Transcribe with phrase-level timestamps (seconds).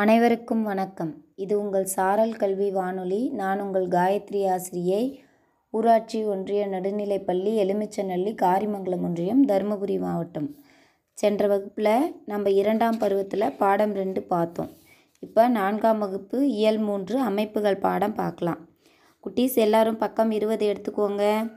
[0.00, 1.24] அனைவருக்கும் வணக்கம்.
[1.34, 3.28] இது உங்கள் சாரல் கல்வி வானொலி.
[3.28, 5.24] நான் உங்கள் காயத்ரி ஆசிரியை.
[5.70, 10.56] ஊராட்சி ஒன்றிய நடுநிலைப்பள்ளி எலுமிச்சநல்லி காரிமங்கலம் ஒன்றியம் தருமபுரி மாவட்டம்.
[11.12, 14.70] சென்ற வகுப்பில் நம்ம இரண்டாம் பருவத்தில் பாடம் ரெண்டு பார்த்தோம்.
[15.20, 18.68] இப்போ நான்காம் வகுப்பு இயல் மூன்று அமைப்புகள் பாடம் பார்க்கலாம்.
[19.24, 21.52] குட்டீஸ் எல்லாரும் பக்கம் இருபது எடுத்துக்கோங்க.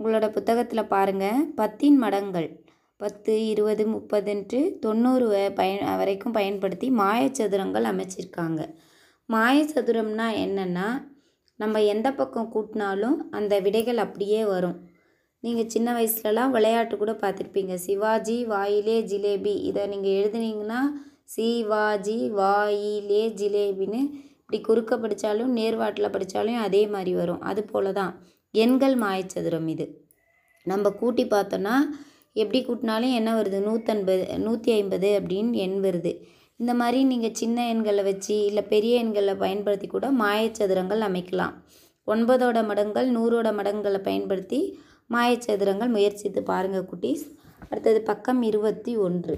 [0.00, 2.64] உங்களோட புத்தகத்தில் பாருங்கள் பத்தின் மடங்கள்.
[3.00, 8.60] பத்து இருபது முப்பதுன்ட்டு தொண்ணூறு வ- பயன் வரைக்கும் பயன்படுத்தி மாயச்சதுரங்கள் அமைச்சிருக்காங்க.
[9.28, 10.88] மாயச்சதுரம்னா என்னென்னா
[11.56, 14.76] நம்ம எந்த பக்கம் கூட்டினாலும் அந்த விடைகள் அப்படியே வரும்.
[15.40, 17.74] நீங்கள் சின்ன வயசுலலாம் விளையாட்டு கூட பார்த்துருப்பீங்க.
[17.74, 19.54] சிவாஜி வாயிலே ஜிலேபி.
[19.62, 20.80] இதை நீங்கள் எழுதுனீங்கன்னா
[21.24, 24.00] சிவாஜி வாயிலே ஜிலேபின்னு
[24.40, 27.40] இப்படி குறுக்க படித்தாலும் நேர்வாட்டில் படித்தாலும் அதே மாதிரி வரும்.
[27.40, 28.12] அது போல தான்
[28.54, 29.86] எண்கள் மாயச்சதுரம் இது.
[30.66, 31.74] நம்ம கூட்டி பார்த்தோன்னா
[32.32, 33.58] எப்படி கூட்டினாலும் என்ன வருது?
[33.68, 36.12] நூற்றன்பது நூற்றி ஐம்பது அப்படின்னு எண் வருது.
[36.56, 41.54] இந்த மாதிரி நீங்கள் சின்ன எண்களை வச்சு இல்லை பெரிய எண்களை பயன்படுத்தி கூட மாயச்சதுரங்கள் அமைக்கலாம்.
[42.06, 44.60] ஒன்பதோட மடங்கள் நூறோட மடங்களை பயன்படுத்தி
[45.10, 47.24] மாயச்சதுரங்கள் முயற்சித்து பாருங்கள் குட்டீஸ்.
[47.68, 49.34] அடுத்தது பக்கம் இருபத்தி ஒன்று.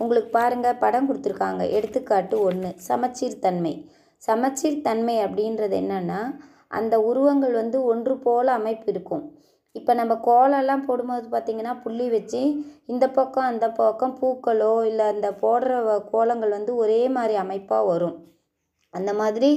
[0.00, 1.62] உங்களுக்கு பாருங்கள் படம் கொடுத்துருக்காங்க.
[1.70, 3.74] எடுத்துக்காட்டு ஒன்று சமச்சீர் தன்மை
[4.16, 6.20] சமச்சீர் தன்மை அப்படின்றது என்னென்னா
[6.78, 9.24] அந்த உருவங்கள் வந்து ஒன்று போல அமைப்பு இருக்கும்.
[9.74, 12.40] இப்போ நம்ம கோலம்லாம் போடும்போது பார்த்திங்கன்னா புள்ளி வச்சு
[12.86, 15.72] இந்த பக்கம் அந்த பக்கம் பூக்களோ இல்லை அந்த போடுற
[16.10, 18.16] கோலங்கள் வந்து ஒரே மாதிரி அமைப்பாக வரும்.
[18.94, 19.50] அந்த மாதிரி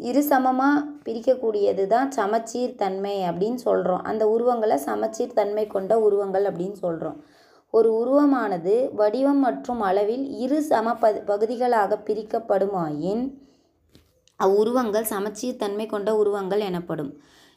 [0.00, 6.78] இரு சமமாக பிரிக்கக்கூடியது தான் சமச்சீர் தன்மை அப்படின்னு சொல்கிறோம் அந்த உருவங்களை சமச்சீர் தன்மை கொண்ட உருவங்கள் அப்படின்னு
[6.80, 7.18] சொல்கிறோம்
[7.74, 13.24] ஒரு உருவமானது வடிவம் மற்றும் அளவில் இரு சம ப- பகுதிகளாக பிரிக்கப்படுமாயின்
[14.40, 17.10] அவ்வுருவங்கள் சமச்சீர் தன்மை கொண்ட உருவங்கள் எனப்படும்.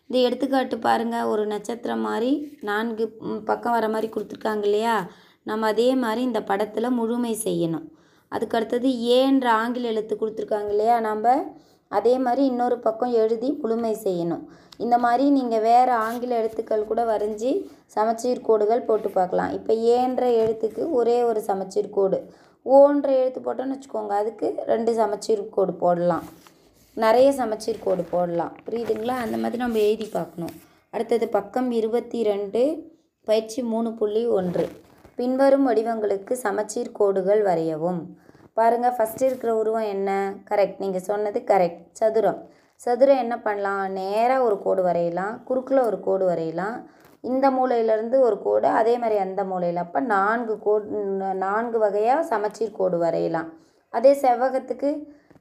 [0.09, 2.31] இந்த எடுத்துக்காட்டு பாருங்கள் ஒரு நட்சத்திரம் மாதிரி
[2.69, 3.05] நான்கு
[3.49, 4.95] பக்கம் வர மாதிரி கொடுத்துருக்காங்க இல்லையா?
[5.49, 7.85] நம்ம அதே மாதிரி இந்த படத்தில் முழுமை செய்யணும்.
[8.31, 10.95] அதுக்கு அடுத்தது ஏன்ற ஆங்கில எழுத்து கொடுத்துருக்காங்க இல்லையா?
[11.07, 11.35] நம்ம
[11.91, 14.43] அதே மாதிரி இன்னொரு பக்கம் எழுதி முழுமை செய்யணும்.
[14.83, 17.51] இந்த மாதிரி நீங்கள் வேறு ஆங்கில எழுத்துக்கள் கூட வரைஞ்சி
[17.95, 19.53] சமச்சீர் கோடுகள் போட்டு பார்க்கலாம்.
[19.59, 22.19] இப்போ ஏன்ற எழுத்துக்கு ஒரே ஒரு சமச்சீர் கோடு.
[22.65, 26.25] ஓன்ற எழுத்து போட்டோன்னு வச்சுக்கோங்க அதுக்கு ரெண்டு சமச்சீர் கோடு போடலாம்.
[27.03, 28.53] நிறைய சமச்சீர் கோடு போடலாம்.
[28.65, 29.15] புரியுதுங்களா?
[29.25, 30.53] அந்த மாதிரி நம்ம எழுதி பார்க்கணும்.
[30.89, 32.61] அடுத்தது பக்கம் இருபத்தி ரெண்டு
[33.27, 34.65] பயிற்சி மூணு புள்ளி ஒன்று.
[35.15, 38.01] பின்வரும் வடிவங்களுக்கு சமச்சீர் கோடுகள் வரையவும்.
[38.53, 40.09] பாருங்கள் ஃபஸ்ட்டு இருக்கிற உருவம் என்ன?
[40.49, 42.41] கரெக்ட் நீங்கள் சொன்னது கரெக்ட் சதுரம்.
[42.85, 43.85] சதுரம் என்ன பண்ணலாம்?
[43.91, 45.43] நேராக ஒரு கோடு வரையலாம்.
[45.43, 46.77] குறுக்கில் ஒரு கோடு வரையலாம்.
[47.21, 49.81] இந்த மூலையிலேருந்து ஒரு கோடு அதே மாதிரி அந்த மூலையில்.
[49.85, 50.85] அப்போ நான்கு கோடு
[51.45, 53.49] நான்கு வகையாக சமச்சீர் கோடு வரையலாம்.
[53.89, 54.91] அதே செவ்வகத்துக்கு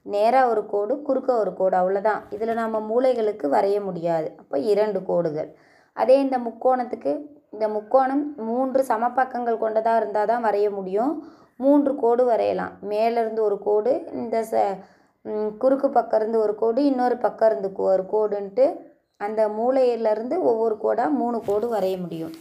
[0.01, 4.31] நேராக ஒரு கோடு குறுக்க ஒரு கோடு அவ்வளோதான் இதில் நம்ம மூளைகளுக்கு வரைய முடியாது.
[4.37, 5.55] அப்போ இரண்டு கோடுகள்.
[5.93, 11.27] அதே இந்த முக்கோணத்துக்கு இந்த முக்கோணம் மூன்று சமபக்கங்கள் கொண்டதாக இருந்தால் தான் வரைய முடியும்.
[11.57, 12.71] மூன்று கோடு வரையலாம்.
[12.89, 14.77] மேலேருந்து ஒரு கோடு இந்த ச
[15.57, 18.75] குறுக்கு பக்கம் இருந்து ஒரு கோடு இன்னொரு பக்கம் இருந்து கோ- ஒரு கோடுன்ட்டு
[19.17, 22.31] அந்த மூலையிலேருந்து ஒவ்வொரு கோடாக மூணு கோடு வரைய முடியும்.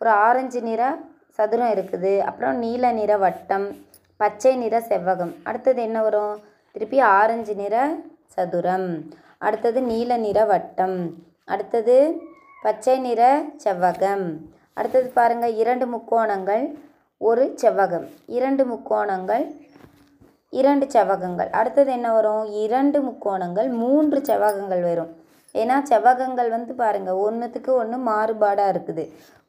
[0.01, 0.99] ஒரு ஆரஞ்சு நிற
[1.35, 2.19] சதுரம் இருக்குது.
[2.19, 3.67] அப்புறம் நீல நிற வட்டம்
[4.17, 5.33] பச்சை நிற செவ்வகம்.
[5.43, 6.41] அடுத்தது என்ன வரும்?
[6.73, 7.97] திருப்பி ஆரஞ்சு நிற
[8.27, 8.89] சதுரம்.
[9.39, 11.15] அடுத்தது நீல நிற வட்டம்.
[11.45, 12.21] அடுத்தது
[12.63, 14.37] பச்சை நிற செவ்வகம்.
[14.73, 16.79] அடுத்தது பாருங்கள் இரண்டு முக்கோணங்கள்
[17.19, 18.07] ஒரு செவ்வகம்.
[18.27, 19.45] இரண்டு முக்கோணங்கள்
[20.51, 21.51] இரண்டு செவ்வகங்கள்.
[21.51, 22.45] அடுத்தது என்ன வரும்?
[22.53, 25.24] இரண்டு முக்கோணங்கள் மூன்று செவ்வகங்கள் வரும்.
[25.61, 29.05] ஏன்னா செவ்வகங்கள் வந்து பாருங்கள் ஒன்றுத்துக்கு ஒன்று மாறுபாடாக இருக்குது.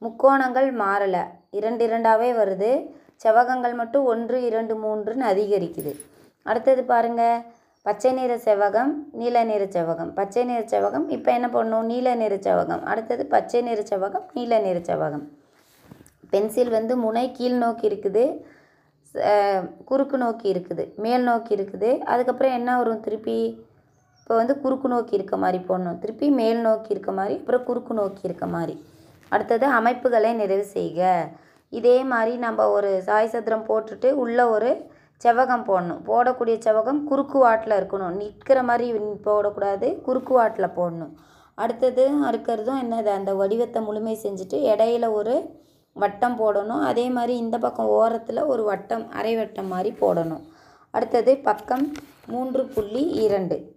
[0.06, 1.24] முக்கோணங்கள் மாறலை.
[1.60, 2.72] இரண்டு இரண்டாவே வருது.
[3.24, 5.94] செவ்வகங்கள் மட்டும் ஒன்று இரண்டு மூன்றுன்னு அதிகரிக்குது.
[6.50, 7.44] அடுத்தது பாருங்கள்
[7.86, 10.12] பச்சை நிற செவ்வகம் நீல நிற செவ்வகம்.
[10.20, 12.84] பச்சை நிற செவ்வகம் இப்போ என்ன பண்ணும் நீல நிற செவ்வகம்.
[12.92, 15.26] அடுத்தது பச்சை நிற செவ்வகம் நீல நிற செவ்வகம்.
[16.32, 18.24] பென்சில் வந்து முனை கீழ் நோக்கி இருக்குது.
[19.90, 20.84] குறுக்கு நோக்கி இருக்குது.
[21.04, 21.90] மேல் நோக்கி இருக்குது.
[22.14, 23.38] அதுக்கப்புறம் என்ன வரும் திருப்பி?
[24.26, 25.98] இப்போ வந்து குறுக்கு நோக்கி இருக்க மாதிரி போடணும்.
[26.00, 28.86] திருப்பி மேல் நோக்கி இருக்க மாதிரி அப்புறம் குறுக்கு நோக்கி இருக்க மாதிரி.
[29.30, 31.30] அடுத்தது அமைப்புகளை நிறைவு செய்க.
[31.70, 34.90] இதே மாதிரி நம்ம ஒரு சாய் சதுரம் போட்டுட்டு உள்ளே ஒரு
[35.24, 36.00] செவ்வகம் போடணும்.
[36.08, 38.16] போடக்கூடிய செவ்வகம் குறுக்கு வாட்டில் இருக்கணும்.
[38.22, 38.88] நிற்கிற மாதிரி
[39.28, 41.14] போடக்கூடாது குறுக்கு வாட்டில் போடணும்.
[41.54, 43.12] அடுத்தது இருக்கிறதும் என்னது?
[43.20, 45.36] அந்த வடிவத்தை முழுமை செஞ்சுட்டு இடையில ஒரு
[45.94, 46.84] வட்டம் போடணும்.
[46.90, 50.44] அதே மாதிரி இந்த பக்கம் ஓரத்தில் ஒரு வட்டம் அரை வட்டம் மாதிரி போடணும்.
[50.92, 51.94] அடுத்தது பக்கம்
[52.28, 53.75] மூன்று புள்ளி இரண்டு.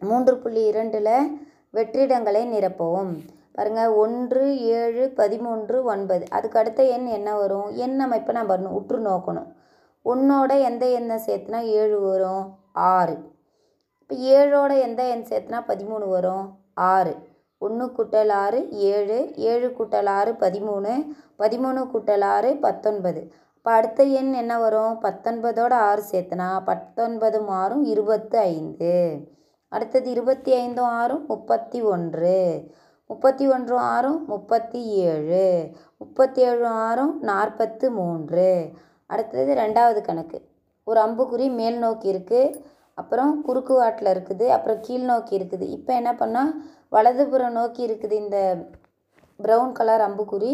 [0.00, 1.40] மூன்று புள்ளி இரண்டில்
[1.72, 3.12] வெற்றிடங்களை நிரப்பவும்.
[3.52, 6.24] பாருங்கள் ஒன்று ஏழு பதிமூன்று ஒன்பது.
[6.30, 7.76] அதுக்கு அடுத்த எண் என்ன வரும்?
[7.76, 9.48] எண் அமைப்பை நம்ம உற்று நோக்கணும்.
[10.04, 12.58] ஒன்றோட எந்த எண்ணை சேர்த்துனா ஏழு வரும்?
[12.72, 13.16] ஆறு.
[13.98, 16.58] இப்போ ஏழோட எந்த எண் சேர்த்துனா பதிமூணு வரும்?
[16.74, 17.16] ஆறு.
[17.58, 19.32] ஒன்று கூட்டல் ஆறு ஏழு.
[19.36, 21.06] ஏழு கூட்டல் ஆறு பதிமூணு.
[21.38, 23.32] பதிமூணு கூட்டல் ஆறு பத்தொன்பது.
[23.56, 25.02] இப்போ அடுத்த எண் என்ன வரும்?
[25.02, 28.92] பத்தொன்பதோட ஆறு சேர்த்துனா பத்தொன்பது மாறும் இருபத்து ஐந்து.
[29.74, 32.36] அடுத்தது இருபத்தி ஐந்தும் ஆறும் முப்பத்தி ஒன்று
[33.10, 34.80] முப்பத்தி ஒன்றும் ஆறும் முப்பத்தி
[35.10, 35.44] ஏழு
[36.00, 38.48] முப்பத்தி ஏழும் ஆறும் நாற்பத்து மூன்று
[39.12, 40.38] அடுத்தது ரெண்டாவது கணக்கு.
[40.86, 42.54] ஒரு அம்புக்குறி மேல் நோக்கி இருக்குது
[43.00, 44.46] அப்புறம் குறுக்கு வாட்டில் இருக்குது.
[44.56, 45.64] அப்புறம் கீழ் நோக்கி இருக்குது.
[45.76, 46.52] இப்போ என்ன பண்ணால்
[46.94, 48.38] வலதுபுறம் நோக்கி இருக்குது இந்த
[49.40, 50.52] ப்ரௌன் கலர் அம்புக்குறி.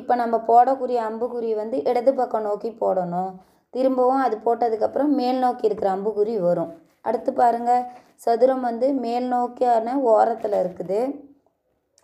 [0.00, 3.32] இப்போ நம்ம போடக்கூடிய அம்புக்குறி வந்து இடது பக்கம் நோக்கி போடணும்.
[3.74, 6.70] திரும்பவும் அது போட்டதுக்கப்புறம் மேல் நோக்கி இருக்கிற அம்புக்குறி வரும்.
[7.00, 7.84] அடுத்து பாருங்கள்
[8.24, 11.00] சதுரம் வந்து மேல் நோக்கியான ஓரத்தில் இருக்குது.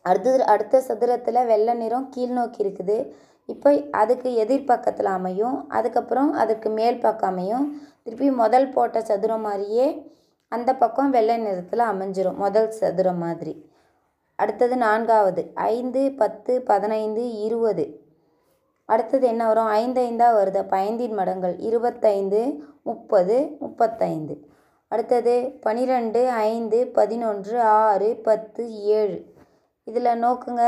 [0.03, 2.97] அடுத்தது அடுத்த சதுரத்தில் வெள்ளை நிறம் கீழ் நோக்கி இருக்குது.
[3.53, 7.67] இப்போ அதுக்கு எதிர்பக்கத்தில் அமையும் அதுக்கப்புறம் அதுக்கு மேல் பக்கம் அமையும்.
[8.03, 9.87] திருப்பி முதல் போட்ட சதுரம் மாதிரியே
[10.49, 13.55] அந்த பக்கம் வெள்ளை நிறத்தில் அமைஞ்சிரும் முதல் சதுரம் மாதிரி.
[14.39, 17.85] அடுத்தது நான்காவது ஐந்து பத்து பதினைந்து இருபது.
[18.89, 19.71] அடுத்தது என்ன வரும்?
[19.83, 20.59] ஐந்து ஐந்தாக வருது.
[20.65, 22.41] அப்போ ஐந்தின் மடங்கள் இருபத்தைந்து
[22.83, 24.35] முப்பது முப்பத்தைந்து.
[24.93, 25.35] அடுத்தது
[25.65, 28.63] பனிரெண்டு ஐந்து பதினொன்று ஆறு பத்து
[28.99, 29.19] ஏழு.
[29.89, 30.65] இதில் நோக்குங்க.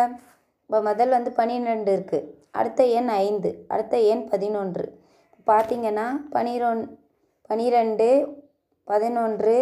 [0.64, 2.28] இப்போ முதல் வந்து பன்னிரெண்டு இருக்குது
[2.60, 4.86] அடுத்த எண் ஐந்து அடுத்த எண் பதினொன்று.
[5.50, 6.82] பார்த்தீங்கன்னா பனிரொன்
[7.50, 8.08] பனிரெண்டு
[8.88, 9.54] பதினொன்று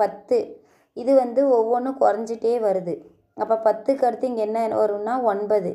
[0.00, 0.38] பத்து.
[1.02, 2.94] இது வந்து ஒவ்வொன்றும் குறைஞ்சிட்டே வருது.
[3.42, 5.70] அப்போ பத்துக்கு அடுத்து இங்கே என்ன வரும்னா ஒன்பது.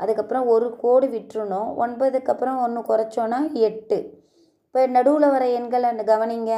[0.00, 3.98] அதுக்கப்புறம் ஒரு கோடு விட்டுருணும் ஒன்பதுக்கப்புறம் ஒன்று குறைச்சோன்னா எட்டு.
[4.66, 6.54] இப்போ நடுவில் வர எண்களை கவனிங்க.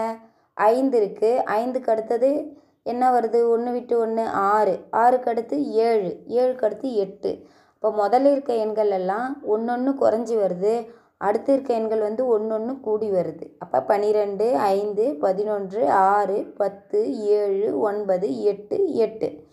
[0.56, 3.49] ஐந்து இருக்குது ஐந்துக்கு அடுத்தது என்ன வருது?
[3.49, 4.85] ஒன்று விட்டு ஒன்று ஆறு.
[4.91, 6.23] ஆறுக்கு அடுத்து ஏழு.
[6.29, 7.47] ஏழுக்கு அடுத்து எட்டு.
[7.75, 10.87] இப்போ முதல்ல இருக்க எண்கள் எல்லாம் ஒன்று ஒன்று குறைஞ்சி வருது.
[11.17, 13.50] அடுத்து இருக்க எண்கள் வந்து ஒன்று ஒன்று கூடி வருது.
[13.58, 19.44] அப்போ பன்னிரெண்டு ஐந்து பதினொன்று ஆறு பத்து ஏழு ஒன்பது எட்டு எட்டு.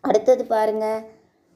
[0.00, 1.04] அடுத்தது பாருங்க.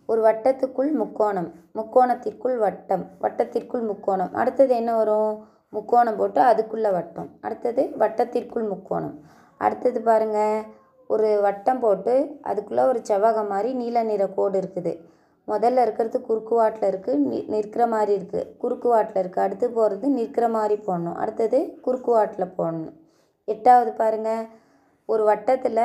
[0.06, 1.52] ஒரு வட்டத்துக்குள் முக்கோணம்.
[1.74, 3.10] முக்கோணத்திற்குள் வட்டம்.
[3.20, 4.34] வட்டத்திற்குள் முக்கோணம்.
[4.34, 5.54] அடுத்தது என்ன வரும்?
[5.74, 7.28] முக்கோணம் போட்டு அதுக்குள்ளே வட்டம்.
[7.40, 9.16] அடுத்தது வட்டத்திற்குள் முக்கோணம்.
[9.64, 10.40] அடுத்தது பாருங்க
[11.14, 12.14] ஒரு வட்டம் போட்டு
[12.50, 14.92] அதுக்குள்ளே ஒரு செவ்வகம் மாதிரி நீல நிற கோடு இருக்குது.
[15.48, 20.46] முதல்ல இருக்கிறது குறுக்கு வாட்டில் இருக்குது நி நிற்கிற மாதிரி இருக்குது குறுக்கு வாட்டில் இருக்குது அடுத்து போகிறது நிற்கிற
[20.56, 21.18] மாதிரி போடணும்.
[21.22, 22.96] அடுத்தது குறுக்கு வாட்டில் போடணும்.
[23.54, 24.46] எட்டாவது பாருங்கள்
[25.08, 25.82] ஒரு வட்டத்தில்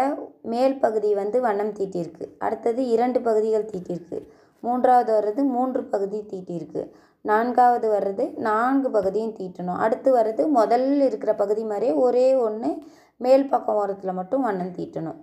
[0.54, 2.26] மேல் பகுதி வந்து வண்ணம் தீட்டியிருக்கு.
[2.46, 4.20] அடுத்தது இரண்டு பகுதிகள் தீட்டியிருக்கு.
[4.62, 6.92] மூன்றாவது வர்றது மூன்று பகுதி தீட்டியிருக்கு.
[7.22, 9.78] நான்காவது வர்றது நான்கு பகுதியும் தீட்டணும்.
[9.78, 12.78] அடுத்து வர்றது முதல்ல இருக்கிற பகுதி மாதிரியே ஒரே ஒன்று
[13.18, 15.20] மேல் பக்கம் ஓரத்தில் மட்டும் வண்ணம் தீட்டணும்.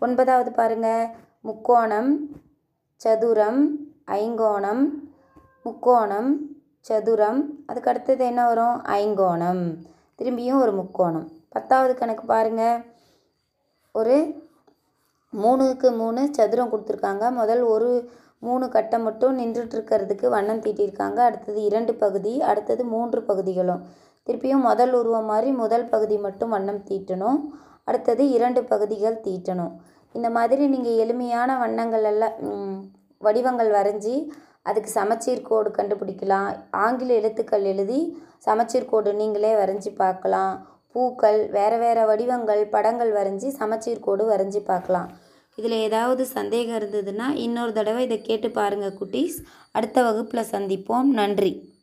[0.00, 1.06] ஒன்பதாவது பாருங்கள்
[1.40, 2.18] முக்கோணம்
[2.96, 4.84] சதுரம் ஐங்கோணம்
[5.64, 6.36] முக்கோணம்
[6.80, 7.52] சதுரம்.
[7.66, 8.82] அதுக்கு அடுத்தது என்ன வரும்?
[8.84, 9.62] ஐங்கோணம்.
[10.18, 11.28] திரும்பியும் ஒரு முக்கோணம்.
[11.48, 12.84] பத்தாவது கணக்கு பாருங்கள்
[13.92, 14.16] ஒரு
[15.32, 17.30] மூணுக்கு மூணு சதுரம் கொடுத்துருக்காங்க.
[17.30, 21.18] முதல் ஒரு மூணு கட்டம் மட்டும் நின்றுட்டுருக்கிறதுக்கு வண்ணம் தீட்டியிருக்காங்க.
[21.28, 23.82] அடுத்தது இரண்டு பகுதி அடுத்தது மூன்று பகுதிகளும்.
[24.26, 27.38] திருப்பியும் முதல் உருவம் மாதிரி முதல் பகுதி மட்டும் வண்ணம் தீட்டணும்.
[27.88, 29.72] அடுத்தது இரண்டு பகுதிகள் தீட்டணும்.
[30.14, 32.36] இந்த மாதிரி நீங்கள் எளிமையான வண்ணங்கள் எல்லாம்
[33.26, 34.14] வடிவங்கள் வரைஞ்சி
[34.68, 36.48] அதுக்கு சமச்சீர் கோடு கண்டுபிடிக்கலாம்.
[36.84, 38.00] ஆங்கில எழுத்துக்கள் எழுதி
[38.46, 40.54] சமச்சீர் கோடு நீங்களே வரைஞ்சி பார்க்கலாம்.
[40.94, 45.08] பூக்கள் வேறு வேறு வடிவங்கள் படங்கள் வரைஞ்சி சமச்சீர் கோடு வரைஞ்சி பார்க்கலாம்.
[45.56, 49.36] இதில் ஏதாவது சந்தேகம் இருந்ததுன்னா இன்னொரு தடவை இதை கேட்டு பாருங்கள் குட்டீஸ்.
[49.72, 51.02] அடுத்த வகுப்பில் சந்திப்போம்.
[51.02, 51.75] நன்றி.